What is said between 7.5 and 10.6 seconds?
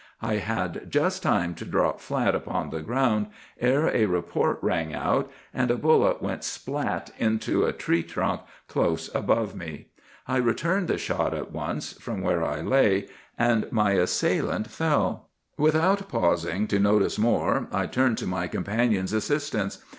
a tree trunk close above me. I